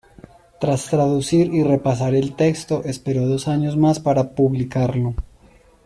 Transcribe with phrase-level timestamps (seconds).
[0.59, 5.13] Tras traducir y repasar el texto, esperó dos años más para publicarlo.